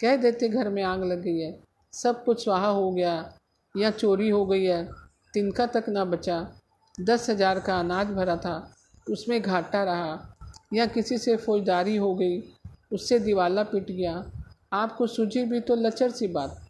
[0.00, 1.60] कह देते, घर में आग लग गई है।
[1.92, 3.32] सब कुछ स्वाहा हो गया
[3.76, 5.01] या चोरी हो गई है।
[5.34, 6.36] तिनका तक ना बचा।
[7.00, 8.74] दस हज़ार का अनाज भरा था।
[9.10, 10.36] उसमें घाटा रहा।
[10.74, 12.40] या किसी से फौजदारी हो गई।
[12.92, 14.32] उससे दिवाला पिट गया।
[14.72, 16.60] आपको सूझी भी तो लचर सी बात।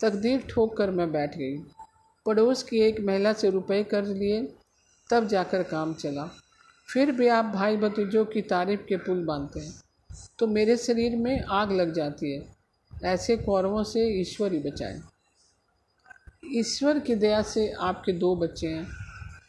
[0.00, 1.56] तकदीर ठोक कर मैं बैठ गई।
[2.26, 4.40] पड़ोस की एक महिला से रुपए कर्ज लिए।
[5.10, 6.30] तब जाकर काम चला।
[6.88, 9.72] फिर भी आप भाई भतीजों की तारीफ़ के पुल बांधते हैं।
[10.38, 12.56] तो मेरे शरीर में आग लग जाती है।
[13.04, 15.00] ऐसे कौरवों से ईश्वर ही बचाए।
[16.42, 18.86] ईश्वर की दया से आपके दो बच्चे हैं।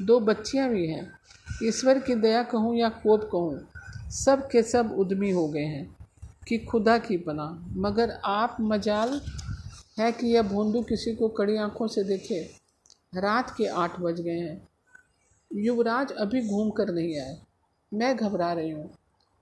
[0.02, 1.12] दो बच्चियाँ भी हैं।
[1.64, 3.60] ईश्वर की दया कहूँ या कोप कहूँ,
[4.12, 5.98] सब के सब उद्यमी हो गए हैं
[6.48, 7.46] कि खुदा की पना
[7.78, 9.22] मगर आप मजाल
[10.00, 12.42] है कि यह भोंदू किसी को कड़ी आँखों से देखे।
[13.16, 14.68] रात के आठ बज गए हैं।
[15.52, 17.38] युवराज अभी घूम कर नहीं आए।
[17.92, 18.90] मैं घबरा रही हूँ।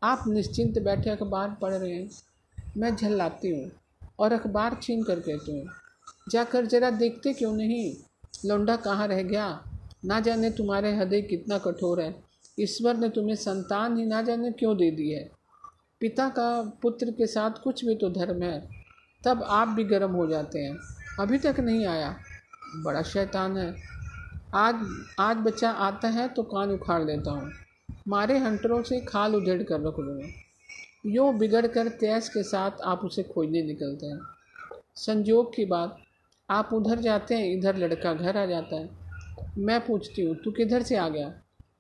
[0.02, 2.10] आप निश्चिंत बैठे अखबार पढ़ रहे हैं।
[2.78, 3.72] मैं झल्लाती हूँ
[4.20, 5.68] और अखबार छीन कर कहती हूँ
[6.32, 7.96] जाकर जरा देखते क्यों नहीं?
[8.46, 9.64] लौंडा कहाँ रह गया?
[10.06, 12.24] ना जाने तुम्हारे हृदय कितना कठोर है।
[12.60, 15.32] ईश्वर ने तुम्हें संतान ही ना जाने क्यों दे दी है?
[16.00, 18.70] पिता का पुत्र के साथ कुछ भी तो धर्म है।
[19.26, 20.78] तब आप भी गर्म हो जाते हैं।
[21.20, 22.18] अभी तक नहीं आया।
[22.76, 23.76] बड़ा शैतान है।
[24.54, 24.76] आज
[25.20, 27.52] आज बच्चा आता है तो कान उखाड़ लेता हूँ।
[28.08, 30.28] मारे हंटरों से खाल उधेड़ कर रख दूँगा।
[31.06, 34.20] यूँ बिगड़ कर तैस के साथ आप उसे खोजने निकलते हैं।
[34.96, 35.98] संजोग की बात।
[36.52, 38.90] आप उधर जाते हैं, इधर लड़का घर आ जाता है।
[39.58, 41.30] मैं पूछती हूँ, तू किधर से आ गया?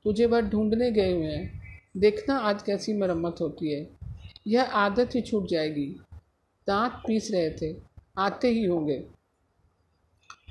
[0.03, 1.61] तुझे वह ढूँढने गए हुए हैं।
[1.97, 3.89] देखना आज कैसी मरम्मत होती है।
[4.47, 5.87] यह आदत ही छूट जाएगी।
[6.67, 7.75] दांत पीस रहे थे,
[8.17, 9.05] आते ही होंगे।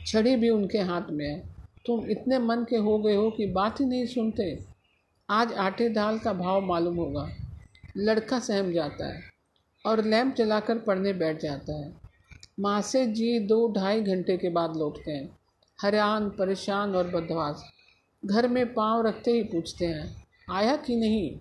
[0.07, 1.54] छड़ी भी उनके हाथ में है।
[1.87, 4.64] तुम इतने मन के हो गए हो कि बात ही नहीं सुनते।
[5.31, 7.28] आज आटे दाल का भाव मालूम होगा।
[7.96, 9.20] लड़का सहम जाता है
[9.87, 12.08] और लैंप जलाकर पढ़ने बैठ जाता है।
[12.59, 15.29] माँ से जी दो ढाई घंटे के बाद लौटते हैं।
[15.79, 17.62] हैरान, परेशान और बदवास
[18.23, 21.38] घर में पाँव रखते ही पूछते हैं, आया कि नहीं?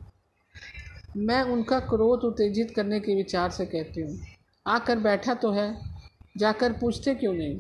[1.18, 4.18] मैं उनका क्रोध उत्तेजित करने के विचार से कहती हूँ,
[4.66, 5.68] आकर बैठा तो है,
[6.38, 7.58] जाकर पूछते क्यों नहीं?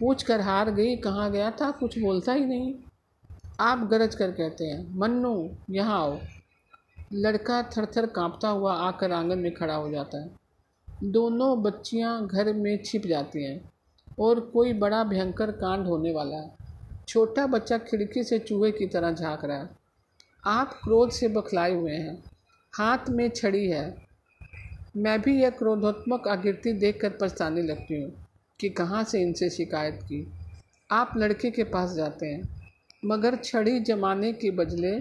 [0.00, 2.74] पूछ कर हार गई, कहाँ गया था, कुछ बोलता ही नहीं।
[3.60, 6.18] आप गरज कर कहते हैं, मन्नू, यहाँ आओ।
[7.14, 10.41] लड़का थर थर काँपता हुआ आकर आँगन में खड़ा हो जाता है।
[11.02, 13.72] दोनों बच्चियाँ घर में छिप जाती हैं
[14.20, 16.50] और कोई बड़ा भयंकर कांड होने वाला है।
[17.08, 19.70] छोटा बच्चा खिड़की से चूहे की तरह झाँक रहा है।
[20.44, 22.24] आप क्रोध से बखलाए हुए हैं।
[22.72, 24.06] हाथ में छड़ी है।
[24.96, 28.12] मैं भी यह क्रोधात्मक आकृति देखकर पछताने लगती हूँ
[28.60, 30.32] कि कहाँ से इनसे शिकायत की।
[30.90, 32.70] आप लड़के के पास जाते हैं,
[33.04, 34.96] मगर छड़ी जमाने के बदले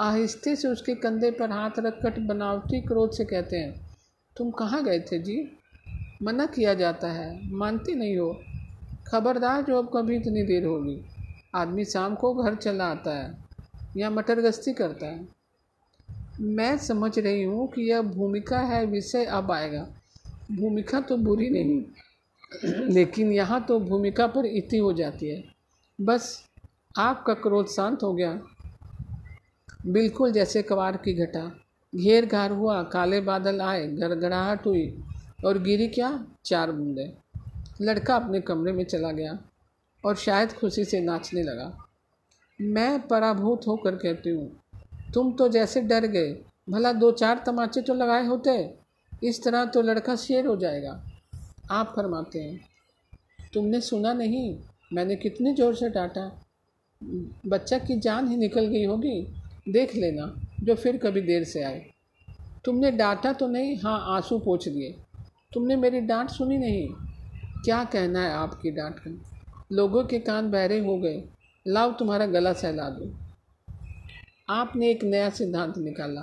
[0.00, 3.91] आहिस्ते से उसके कंधे पर हाथ रखकर बनावटी क्रोध से कहते हैं
[4.36, 5.58] तुम कहाँ गए थे जी?
[6.22, 8.40] मना किया जाता है। मानती नहीं हो।
[9.06, 11.04] खबरदार जो अब कभी इतनी देर होगी।
[11.54, 13.36] आदमी शाम को घर चला आता है
[13.96, 15.28] या मटर करता है।
[16.40, 19.88] मैं समझ रही हूँ कि यह भूमिका है, विषय अब आएगा।
[20.52, 21.84] भूमिका तो बुरी नहीं,
[22.94, 25.44] लेकिन यहाँ तो भूमिका पर इति हो जाती है।
[26.00, 26.44] बस,
[26.98, 28.40] आपका क्रोध शांत हो गया।
[29.86, 31.61] बिल्कुल जैसे कवार की घटा।
[31.92, 34.86] घेर घार हुआ, काले बादल आए, गड़गड़ाहट हुई,
[35.44, 36.08] और गिरी क्या?
[36.44, 37.12] चार बूंदे।
[37.80, 39.38] लड़का अपने कमरे में चला गया
[40.04, 41.72] और शायद खुशी से नाचने लगा।
[42.58, 44.50] मैं पराभूत होकर कहती हूँ,
[45.14, 46.32] तुम तो जैसे डर गए,
[46.70, 48.52] भला दो चार तमाचे तो लगाए होते?
[49.22, 51.02] इस तरह तो लड़का शेर हो जाएगा।
[51.70, 52.60] आप फरमाते हैं,
[53.54, 54.56] तुमने सुना नहीं,
[54.92, 56.30] मैंने कितने ज़ोर से डांटा।
[57.46, 59.20] बच्चा की जान ही निकल गई होगी,
[59.68, 61.86] देख लेना। जो फिर कभी देर से आए।
[62.64, 63.76] तुमने डांटा तो नहीं?
[63.76, 64.94] हाँ आँसू पोछ दिए।
[65.54, 66.88] तुमने मेरी डांट सुनी नहीं?
[67.64, 69.10] क्या कहना है आपकी डांट का?
[69.72, 71.24] लोगों के कान बहरे हो गए।
[71.66, 73.12] लाओ तुम्हारा गला सहला दो।
[74.48, 76.20] आपने एक नया सिद्धांत निकाला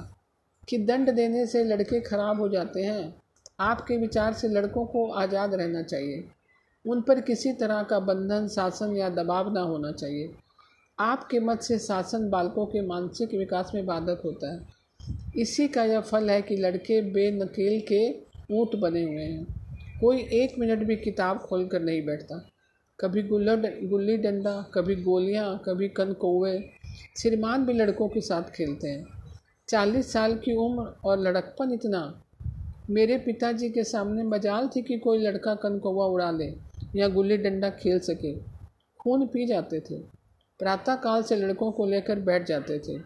[0.70, 3.16] कि दंड देने से लड़के खराब हो जाते हैं।
[3.60, 6.28] आपके विचार से लड़कों को आज़ाद रहना चाहिए।
[6.86, 10.32] उन पर किसी तरह का बंधन, शासन या दबाव ना होना चाहिए।
[11.00, 14.68] आपके मत से शासन बालकों के मानसिक विकास में बाधक होता है।
[15.38, 18.10] इसी का यह फल है कि लड़के बेनकेल के
[18.56, 19.46] ऊँट बने हुए हैं।
[20.00, 22.50] कोई एक मिनट भी किताब खोल कर नहीं बैठता।
[23.00, 26.70] कभी गुल्ला गुल्ली डंडा, कभी गोलियाँ, कभी कन कौवे
[27.18, 29.06] श्रीमान भी लड़कों के साथ खेलते हैं।
[29.70, 32.24] चालीस साल की उम्र और लड़कपन इतना।
[32.90, 36.54] मेरे पिताजी के सामने मजाल थी कि कोई लड़का कन कौवा उड़ा ले
[36.96, 38.34] या गुल्ली डंडा खेल सके।
[39.00, 40.19] खून पी जाते थे।
[40.60, 43.02] प्रातःकाल से लड़कों को लेकर बैठ जाते थे।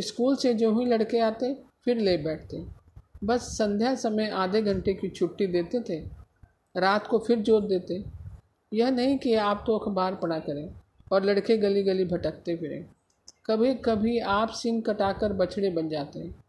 [0.00, 2.64] स्कूल से जो ही लड़के आते, फिर ले बैठते।
[3.24, 6.00] बस संध्या समय आधे घंटे की छुट्टी देते थे।
[6.76, 8.04] रात को फिर जोत देते।
[8.72, 10.74] यह नहीं कि आप तो अखबार पढ़ा करें
[11.12, 12.86] और लड़के गली गली भटकते फिरें।
[13.46, 16.44] कभी कभी आप सिंह कटाकर बछड़े बन जाते। हैं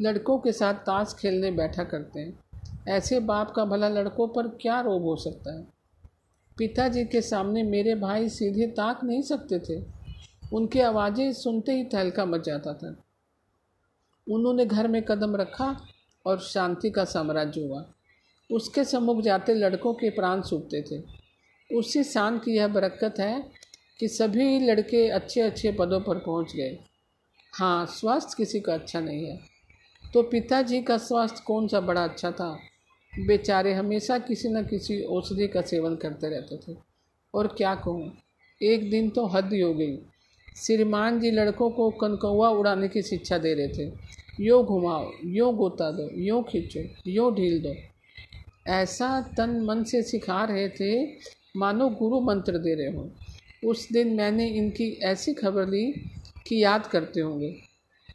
[0.00, 2.44] लड़कों के साथ ताश खेलने बैठा करते। हैं
[2.88, 5.73] ऐसे बाप का भला लड़कों पर क्या रोग हो सकता है?
[6.58, 9.82] पिताजी के सामने मेरे भाई सीधे ताक नहीं सकते थे।
[10.52, 13.04] उनकी आवाज़ें सुनते ही तहलका मच जाता था।
[14.28, 15.86] उन्होंने घर में कदम रखा
[16.26, 17.84] और शांति का साम्राज्य हुआ।
[18.50, 21.02] उसके सम्मुख जाते लड़कों के प्राण सूखते थे।
[21.78, 23.50] उसी शान की यह बरकत है
[24.00, 26.78] कि सभी लड़के अच्छे अच्छे पदों पर पहुँच गए।
[27.54, 29.40] हाँ स्वास्थ्य किसी का अच्छा नहीं है।
[30.12, 32.58] तो पिताजी का स्वास्थ्य कौन सा बड़ा अच्छा था?
[33.20, 36.76] बेचारे हमेशा किसी न किसी औषधि का सेवन करते रहते थे।
[37.34, 38.12] और क्या कहूँ,
[38.62, 39.96] एक दिन तो हद ही हो गई।
[40.56, 43.92] श्रीमान जी लड़कों को कनकौआ उड़ाने की शिक्षा दे रहे थे।
[44.40, 47.74] यो घुमाओ, यो गोता दो, यो खींचो, यो ढील दो।
[48.70, 51.06] ऐसा तन मन से सिखा रहे थे,
[51.56, 53.08] मानो गुरु मंत्र दे रहे हों।
[53.68, 55.92] उस दिन मैंने इनकी ऐसी खबर ली
[56.46, 57.56] कि याद करते होंगे।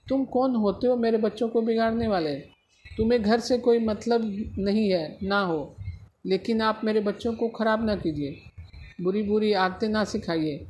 [0.09, 2.58] तुम कौन होते हो मेरे बच्चों को बिगाड़ने वाले?
[2.97, 4.21] तुम्हें घर से कोई मतलब
[4.59, 5.75] नहीं है, ना हो।
[6.25, 8.37] लेकिन आप मेरे बच्चों को ख़राब ना कीजिए।
[9.01, 10.65] बुरी बुरी आदतें ना सिखाइए।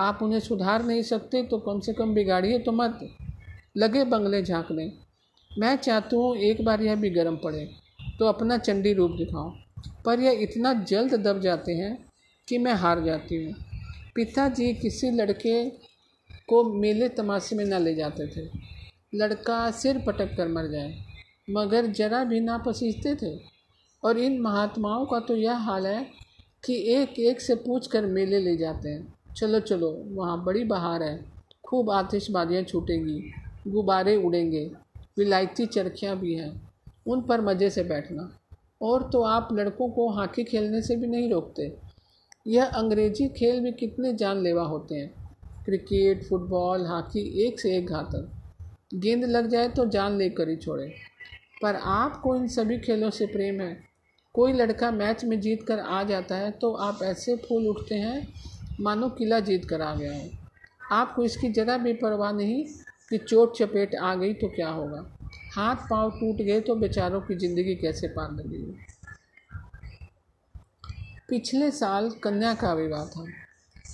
[0.00, 3.00] आप उन्हें सुधार नहीं सकते तो कम से कम बिगाड़िए तो मत।
[3.76, 4.90] लगे बंगले झांकने।
[5.50, 7.68] मैं चाहती हूँ एक बार यह भी गर्म पड़े
[8.18, 9.50] तो अपना चंडी रूप दिखाओ
[10.04, 11.96] पर यह इतना जल्द दब जाते हैं
[12.48, 13.54] कि मैं हार जाती हूँ।
[14.14, 15.64] पिताजी किसी लड़के
[16.48, 18.48] को मेले तमाशे में ना ले जाते थे।
[19.14, 20.94] लड़का सिर पटक कर मर जाए।
[21.50, 23.40] मगर जरा भी ना पसीजते थे।
[24.04, 26.06] और इन महात्माओं का तो यह हाल है
[26.64, 31.02] कि एक एक से पूछ कर मेले ले जाते हैं। चलो चलो, वहाँ बड़ी बहार
[31.02, 31.24] है।
[31.64, 33.32] खूब आतिशबाजियाँ छूटेंगी,
[33.68, 34.70] गुब्बारे उड़ेंगे,
[35.18, 36.72] विलायती चरखियाँ भी हैं।
[37.06, 38.38] उन पर मज़े से बैठना।
[38.82, 41.76] और तो आप लड़कों को हॉकी खेलने से भी नहीं रोकते।
[42.46, 48.32] यह अंग्रेज़ी खेल भी कितने जानलेवा होते हैं। क्रिकेट, फुटबॉल, हॉकी एक से एक घातक।
[48.94, 51.11] गेंद लग जाए तो जान लेकर ही छोड़े।
[51.62, 53.72] पर आपको इन सभी खेलों से प्रेम है।
[54.34, 58.26] कोई लड़का मैच में जीत कर आ जाता है तो आप ऐसे फूल उठते हैं,
[58.80, 60.30] मानो किला जीत कर आ गया हो।
[60.92, 62.64] आपको इसकी ज़रा भी परवाह नहीं
[63.10, 65.04] कि चोट चपेट आ गई तो क्या होगा।
[65.54, 68.76] हाथ पाँव टूट गए तो बेचारों की ज़िंदगी कैसे पार लगेगी।
[71.28, 73.24] पिछले साल कन्या का विवाह था।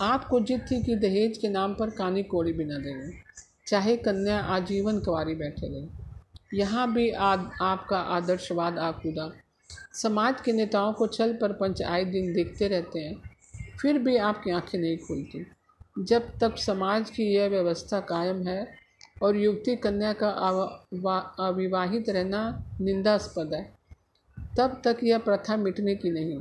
[0.04, 3.12] आपको जिद थी कि दहेज के नाम पर कानी कोड़ी भी न देंगे
[3.66, 5.86] चाहे कन्या आजीवन कुंवारी बैठे रहे।
[6.50, 9.30] यहाँ भी आद, आपका आदर्शवाद आकूदा।
[9.94, 14.50] समाज के नेताओं को छल पर पंच आए दिन देखते रहते हैं फिर भी आपकी
[14.50, 15.44] आँखें नहीं खुलती।
[16.00, 18.66] जब तक समाज की यह व्यवस्था कायम है
[19.22, 20.28] और युवती कन्या का
[21.40, 22.42] अविवाहित रहना
[22.80, 23.62] निंदास्पद है
[24.58, 26.40] तब तक यह प्रथा मिटने की नहीं।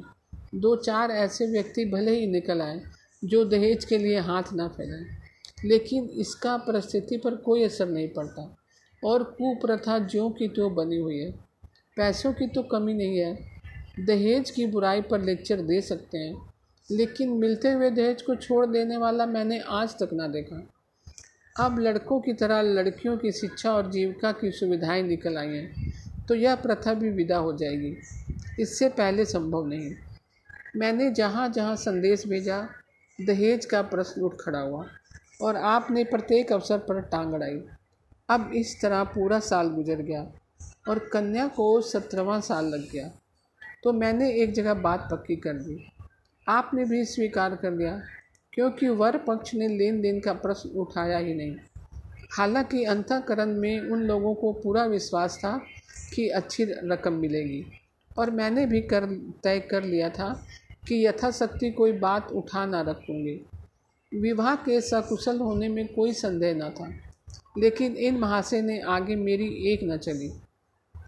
[0.56, 2.82] दो चार ऐसे व्यक्ति भले ही निकल आए
[3.24, 5.06] जो दहेज के लिए हाथ ना फैलाएँ
[5.66, 8.44] लेकिन इसका परिस्थिति पर कोई असर नहीं पड़ता।
[9.04, 11.32] और कुप्रथा ज्यों की त्यों बनी हुई है।
[11.98, 16.36] पैसों की तो कमी नहीं है। दहेज की बुराई पर लेक्चर दे सकते हैं,
[16.90, 20.62] लेकिन मिलते हुए दहेज को छोड़ देने वाला मैंने आज तक ना देखा।
[21.56, 25.94] अब लड़कों की तरह लड़कियों की शिक्षा और जीविका की सुविधाएँ निकल आई हैं
[26.28, 27.96] तो यह प्रथा भी विदा हो जाएगी।
[28.60, 29.94] इससे पहले संभव नहीं।
[30.76, 32.60] मैंने जहाँ जहाँ संदेश भेजा,
[33.20, 34.86] दहेज का प्रश्न उठ खड़ा हुआ
[35.42, 37.60] और आपने प्रत्येक अवसर पर टांग अड़ाई।
[38.30, 40.26] अब इस तरह पूरा साल गुजर गया
[40.90, 43.12] और कन्या को सत्रहवा साल लग गया।
[43.84, 45.78] तो मैंने एक जगह बात पक्की कर दी।
[46.48, 48.02] आपने भी स्वीकार कर लिया,
[48.54, 51.56] क्योंकि वर पक्ष ने लेन देन का प्रश्न उठाया ही नहीं।
[52.32, 55.58] हालाँकि अंतकरण में उन लोगों को पूरा विश्वास था
[56.16, 57.66] कि अच्छी रकम मिलेगी,
[58.18, 59.06] और मैंने भी कर,
[59.44, 60.46] तय कर लिया था
[60.88, 63.42] कि यथाशक्ति कोई बात उठा ना रखूँगी।
[64.12, 66.94] विवाह के सकुशल होने में कोई संदेह न था।
[67.58, 70.32] लेकिन इन महाशय ने आगे मेरी एक न चली।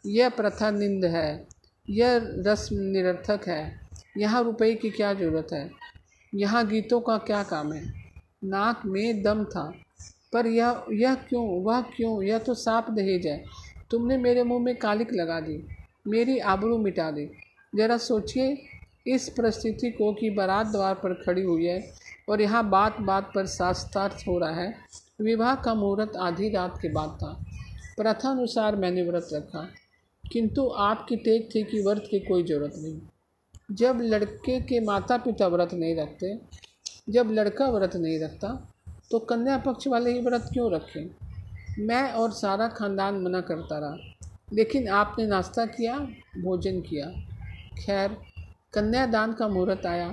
[0.05, 1.47] यह प्रथा निंद है,
[1.89, 5.69] यह रस्म निरर्थक है। यहाँ रुपये की क्या ज़रूरत है?
[6.35, 7.93] यहाँ गीतों का क्या काम है?
[8.43, 9.73] नाक में दम था।
[10.33, 12.23] पर यह यह क्यों, वह क्यों?
[12.23, 13.43] यह तो साफ़ दहेज है।
[13.91, 15.67] तुमने मेरे मुँह में कालिक लगा दी।
[16.07, 17.25] मेरी आबरू मिटा दी।
[17.75, 18.57] ज़रा सोचिए,
[19.07, 21.91] इस परिस्थिति को कि बारात द्वार पर खड़ी हुई है
[22.29, 24.73] और यहाँ बात बात पर शास्त्रार्थ हो रहा है।
[25.19, 27.33] विवाह का मुहूर्त आधी रात के बाद था।
[27.97, 29.67] प्रथानुसार मैंने व्रत रखा,
[30.23, 32.99] किंतु आपकी टेक थी कि व्रत की कोई ज़रूरत नहीं।
[33.71, 36.37] जब लड़के के माता पिता व्रत नहीं रखते,
[37.09, 38.53] जब लड़का व्रत नहीं रखता
[39.11, 41.09] तो कन्या पक्ष वाले ही व्रत क्यों रखें?
[41.79, 43.95] मैं और सारा खानदान मना करता रहा,
[44.53, 45.97] लेकिन आपने नाश्ता किया,
[46.37, 47.05] भोजन किया।
[47.77, 48.17] खैर
[48.73, 50.11] कन्यादान का मुहूर्त आया।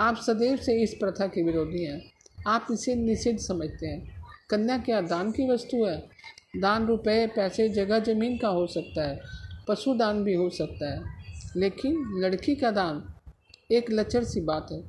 [0.00, 2.02] आप सदैव से इस प्रथा के विरोधी हैं।
[2.46, 4.15] आप इसे निषिद्ध समझते हैं।
[4.50, 6.08] कन्या क्या दान की वस्तु है?
[6.56, 9.20] दान रुपए, पैसे, जगह, ज़मीन का हो सकता है।
[9.68, 11.02] पशु दान भी हो सकता है।
[11.56, 13.14] लेकिन लड़की का दान
[13.72, 14.82] एक लचर सी बात है।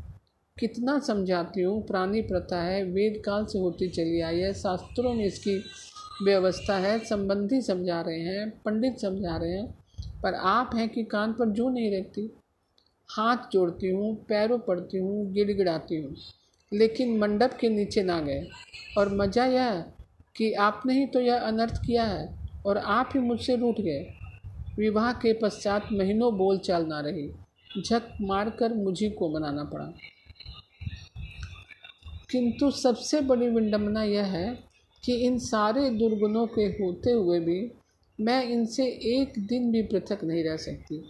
[0.60, 5.26] कितना समझाती हूँ पुरानी प्रथा है, वेद काल से होती चली आई है। शास्त्रों में
[5.26, 5.64] इसकी
[6.26, 9.78] व्यवस्था है, संबंधी समझा रहे हैं, पंडित समझा रहे हैं।
[10.24, 12.36] पर आप हैं कि कान पर जो नहीं रहती।
[13.10, 16.16] हाथ जोड़ती हूँ, पैरों पड़ती हूँ, गिड़गिड़ाती हूँ।
[16.74, 18.48] लेकिन मंडप के नीचे ना गए।
[18.98, 19.86] और मज़ा यह
[20.36, 24.14] कि आपने ही तो यह अनर्थ किया है और आप ही मुझसे रूठ गए।
[24.78, 27.32] विवाह के पश्चात महीनों बोल चाल ना रही।
[27.82, 29.94] झक मार कर मुझी को मनाना पड़ा।
[32.32, 34.60] किंतु सबसे बड़ी विडम्बना यह है
[35.04, 37.72] कि इन सारे दुर्गुणों के होते हुए भी
[38.22, 41.10] मैं इनसे एक दिन भी पृथक नहीं रह सकती।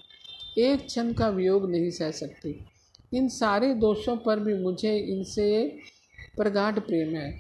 [0.58, 2.66] एक क्षण का वियोग नहीं सह सकती।
[3.12, 5.48] इन सारे दोषों पर भी मुझे इनसे
[6.38, 7.34] प्रगाढ़ प्रेम है।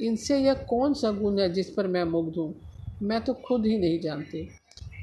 [0.00, 2.54] इनसे यह कौन सा गुण है जिस पर मैं मुग्ध हूँ?
[3.02, 4.42] मैं तो खुद ही नहीं जानती।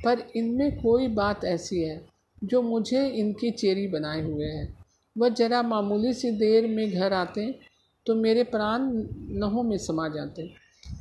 [0.06, 2.02] पर इनमें कोई बात ऐसी है
[2.42, 4.68] जो मुझे इनकी चेरी बनाए हुए है।
[5.16, 7.52] वह जरा मामूली सी देर में घर आते
[8.06, 8.82] तो मेरे प्राण
[9.40, 10.50] नहों में समा जाते।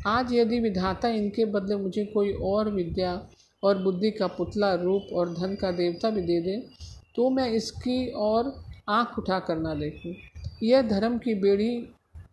[0.06, 3.12] आज यदि विधाता इनके बदले मुझे कोई और विद्या
[3.62, 6.56] और बुद्धि का पुतला, रूप और धन का देवता भी दे दे
[7.16, 8.52] तो मैं इसकी और
[8.88, 10.14] आँख उठा कर ना देखूँ।
[10.62, 11.88] यह धर्म की बेड़ी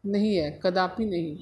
[0.06, 1.36] नहीं है, कदापि नहीं।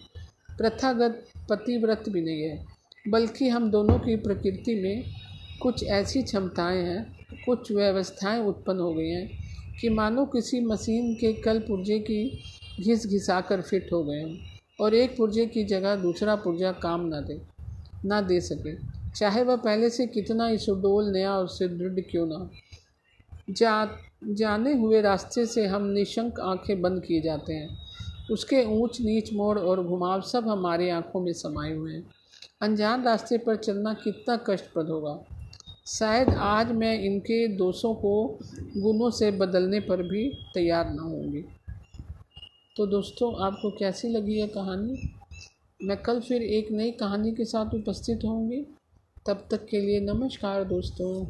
[0.57, 2.65] प्रथागत पतिव्रत भी नहीं है,
[3.09, 5.03] बल्कि हम दोनों की प्रकृति में
[5.61, 7.03] कुछ ऐसी क्षमताएँ हैं,
[7.45, 9.29] कुछ व्यवस्थाएँ उत्पन्न हो गई हैं
[9.81, 12.23] कि मानो किसी मशीन के कल पुर्जे की
[12.79, 17.05] घिस घिसा कर फिट हो गए हैं और एक पुर्जे की जगह दूसरा पुर्जा काम
[17.05, 17.41] ना दे
[18.05, 18.75] ना दे सके।
[19.15, 22.49] चाहे वह पहले से कितना ही सुडोल, नया और सुदृढ़ क्यों ना
[23.49, 23.87] जा,
[24.23, 27.77] जाने हुए रास्ते से हम निशंक आँखें बंद किए जाते हैं।
[28.31, 32.03] उसके ऊंच नीच मोड़ और घुमाव सब हमारी आँखों में समाये हुए हैं।
[32.61, 35.19] अनजान रास्ते पर चलना कितना कष्टप्रद होगा।
[35.87, 38.39] शायद आज मैं इनके दोषों को
[38.77, 41.45] गुणों से बदलने पर भी तैयार ना होंगी
[42.75, 45.09] तो दोस्तों, आपको कैसी लगी यह कहानी?
[45.79, 48.61] मैं कल फिर एक नई कहानी के साथ उपस्थित होंगी
[49.27, 51.25] तब तक के लिए नमस्कार दोस्तों।